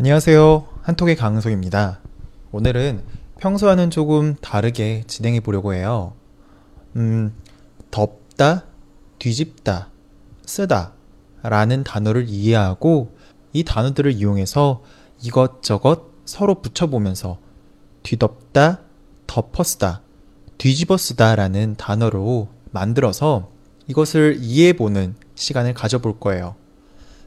[0.00, 0.64] 안녕하세요.
[0.82, 1.98] 한톡의 강은석입니다.
[2.52, 3.02] 오늘은
[3.40, 6.14] 평소와는 조금 다르게 진행해 보려고 해요.
[6.94, 7.34] 음,
[7.90, 8.66] 덮다,
[9.18, 9.90] 뒤집다,
[10.46, 10.92] 쓰다
[11.42, 13.16] 라는 단어를 이해하고
[13.52, 14.84] 이 단어들을 이용해서
[15.20, 17.40] 이것저것 서로 붙여보면서
[18.04, 18.82] 뒤덮다,
[19.26, 20.02] 덮어 쓰다,
[20.58, 23.50] 뒤집어 쓰다 라는 단어로 만들어서
[23.88, 26.54] 이것을 이해해보는 시간을 가져볼 거예요.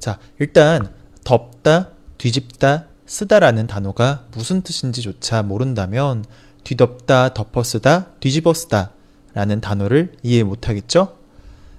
[0.00, 0.92] 자, 일단
[1.22, 6.24] 덮다, 뒤집다, 쓰다라는 단어가 무슨 뜻인지조차 모른다면
[6.64, 8.90] 뒤덮다, 덮어 쓰다, 뒤집어 쓰다
[9.34, 11.16] 라는 단어를 이해 못하겠죠?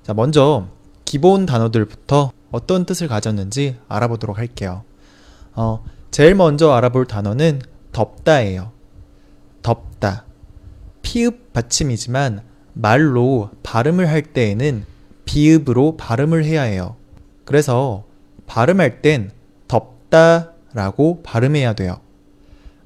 [0.04, 0.68] 자, 먼저
[1.04, 4.84] 기본 단어들부터 어떤 뜻을 가졌는지 알아보도록 할게요.
[5.54, 8.72] 어, 제일 먼저 알아볼 단어는 덮다예요.
[9.62, 10.26] 덮다.
[11.02, 12.42] 피읍 받침이지만
[12.74, 14.86] 말로 발음을 할 때에는
[15.26, 16.96] 비읍으로 발음을 해야 해요.
[17.44, 18.06] 그래서
[18.46, 19.32] 발음할 땐
[20.10, 22.00] 덥다 라고 발음해야 돼요.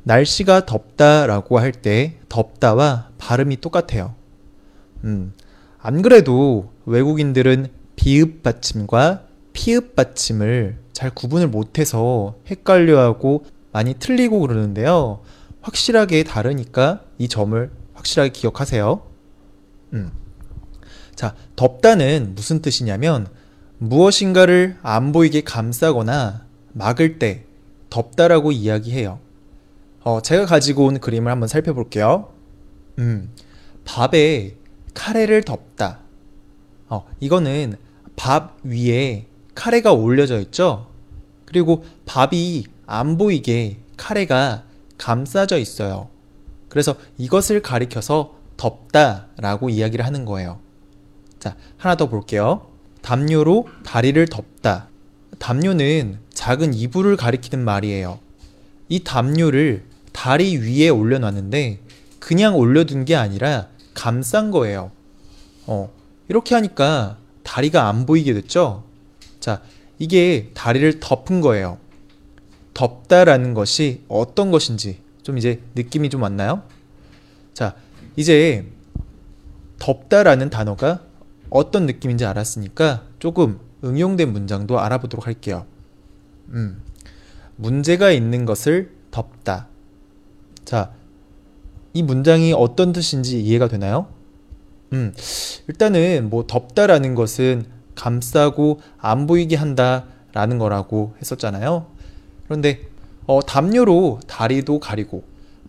[0.04, 4.16] 날씨가 덥다 라고 할 때 덥다와 발음이 똑같아요.
[5.04, 5.34] 음,
[5.80, 15.22] 안 그래도 외국인들은 비읍 받침과 피읍 받침을 잘 구분을 못해서 헷갈려하고 많이 틀리고 그러는데요.
[15.62, 19.02] 확실하게 다르니까 이 점을 확실하게 기억하세요.
[19.94, 20.12] 음.
[21.16, 23.28] 자, 덮다는 무슨 뜻이냐면
[23.78, 27.46] 무엇인가를 안 보이게 감싸거나 막을 때
[27.90, 29.20] 덮다라고 이야기해요.
[30.04, 32.32] 어, 제가 가지고 온 그림을 한번 살펴볼게요.
[33.00, 33.30] 음,
[33.86, 34.55] 밥에
[34.94, 36.00] 카레를 덮다.
[36.90, 37.76] 어, 이거는
[38.16, 40.88] 밥 위에 카레가 올려져 있죠?
[41.46, 44.63] 그리고 밥이 안 보이게 카레가
[44.98, 46.10] 감싸져 있어요.
[46.70, 50.60] 그래서 이것을 가리켜서 덮다라고 이야기를 하는 거예요.
[51.40, 52.68] 자, 하나 더 볼게요.
[53.02, 54.91] 담요로 다리를 덮다.
[55.42, 58.20] 담요는 작은 이불을 가리키는 말이에요.
[58.90, 61.80] 이 담요를 다리 위에 올려놨는데
[62.20, 64.92] 그냥 올려둔 게 아니라 감싼 거예요.
[65.66, 65.91] 어,
[66.28, 68.84] 이렇게 하니까 다리가 안 보이게 됐죠?
[69.40, 69.63] 자,
[69.97, 71.80] 이게 다리를 덮은 거예요.
[72.75, 76.62] 덮다라는 것이 어떤 것인지 좀 이제 느낌이 좀 왔나요?
[77.56, 77.75] 자,
[78.16, 78.68] 이제
[79.80, 81.01] 덮다라는 단어가
[81.50, 85.66] 어떤 느낌인지 알았으니까 조금 응용된 문장도 알아보도록 할게요.
[86.50, 86.81] 음,
[87.56, 89.68] 문제가 있는 것을 덮다.
[90.66, 90.92] 자,
[91.94, 94.08] 이 문장이 어떤 뜻인지 이해가 되나요?
[94.94, 95.14] 음,
[95.68, 97.66] 일단은 뭐 덮다라는 것은
[97.96, 101.88] 감싸고 안 보이게 한다라는 거라고 했었잖아요.
[102.46, 102.81] 그런데
[103.25, 105.24] 어, 담요로 다리도 가리고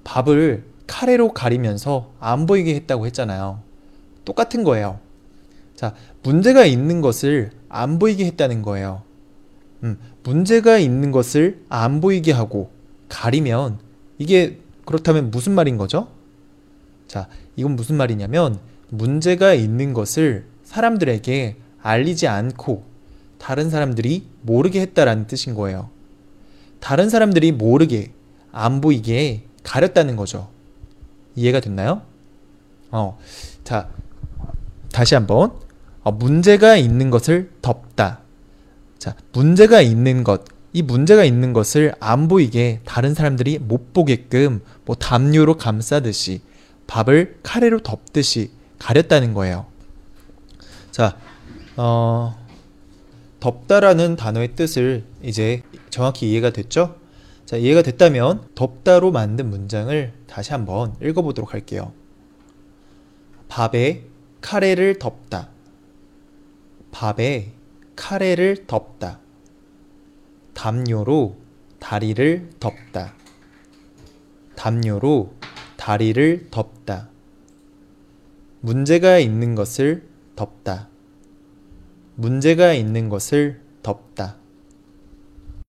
[0.04, 3.60] 밥을 카레로 가리면서 안 보이게 했다고 했잖아요.
[4.24, 4.98] 똑같은 거예요.
[5.82, 9.02] 자, 문제가 있는 것을 안 보이게 했다는 거예요.
[9.82, 12.70] 음, 문제가 있는 것을 안 보이게 하고
[13.08, 13.80] 가리면
[14.16, 16.06] 이게 그렇다면 무슨 말인 거죠?
[17.08, 17.26] 자,
[17.56, 18.60] 이건 무슨 말이냐면
[18.90, 22.84] 문제가 있는 것을 사람들에게 알리지 않고
[23.38, 25.90] 다른 사람들이 모르게 했다라는 뜻인 거예요.
[26.78, 28.12] 다른 사람들이 모르게
[28.52, 30.48] 안 보이게 가렸다는 거죠.
[31.34, 32.02] 이해가 됐나요?
[32.92, 33.18] 어,
[33.64, 33.90] 자,
[34.92, 35.71] 다시 한번.
[36.02, 38.20] 어, 문제가 있는 것을 덮다.
[38.98, 40.44] 자, 문제가 있는 것.
[40.72, 46.40] 이 문제가 있는 것을 안 보이게 다른 사람들이 못 보게끔 뭐 담요로 감싸듯이
[46.86, 49.66] 밥을 카레로 덮듯이 가렸다는 거예요.
[50.90, 51.16] 자,
[51.76, 52.36] 어,
[53.40, 56.96] 덮다라는 단어의 뜻을 이제 정확히 이해가 됐죠?
[57.44, 61.92] 자, 이해가 됐다면 덮다로 만든 문장을 다시 한번 읽어보도록 할게요.
[63.48, 64.04] 밥에
[64.40, 65.48] 카레를 덮다.
[66.92, 67.52] 밥에
[67.96, 69.18] 카레를 덮다.
[70.54, 71.36] 담요로
[71.80, 73.14] 다리를 덮다.
[74.54, 75.34] 담요로
[75.76, 77.08] 다리를 덮다.
[78.60, 80.88] 문제가 있는 것을 덮다.
[82.14, 84.36] 문제가 있는 것을 덮다.